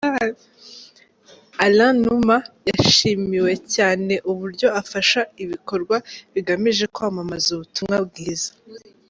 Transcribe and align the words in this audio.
Alain 1.65 1.93
Numa 2.03 2.37
yashimiwe 2.69 3.53
cyane 3.75 4.13
uburyo 4.31 4.67
afasha 4.81 5.21
ibikorwa 5.43 5.95
bigamije 6.33 6.85
kwamamaza 6.95 7.47
ubutumwa 7.55 7.97
bwiza. 8.07 8.51